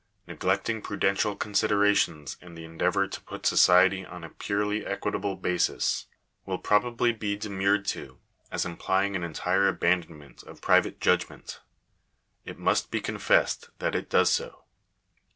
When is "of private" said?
10.41-10.99